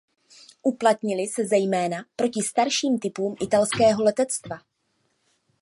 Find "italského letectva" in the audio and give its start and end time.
3.41-4.59